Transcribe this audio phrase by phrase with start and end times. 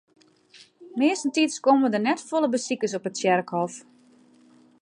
[1.01, 3.73] Meastentiids komme der net folle besikers op it tsjerkhôf.